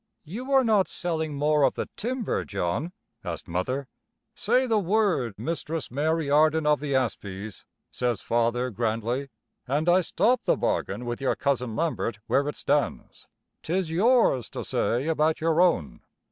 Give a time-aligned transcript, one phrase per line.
[0.23, 2.91] "You are not selling more of the timber, John?"
[3.23, 3.87] asked Mother.
[4.33, 9.29] "Say the word, Mistress Mary Arden of the Asbies," says Father grandly,
[9.67, 13.27] "and I stop the bargain with your Cousin Lambert where it stands.
[13.61, 16.01] 'Tis yours to say about your own.